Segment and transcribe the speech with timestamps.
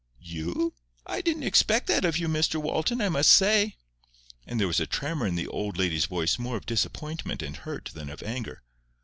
[0.23, 0.73] "You?
[1.05, 3.75] I didn't expect that of you, Mr Walton, I must say."
[4.47, 7.91] And there was a tremor in the old lady's voice more of disappointment and hurt
[7.93, 8.63] than of anger.